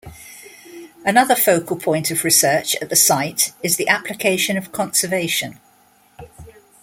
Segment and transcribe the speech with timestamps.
[1.05, 5.59] Another focal point of research at the site is the application of conservation.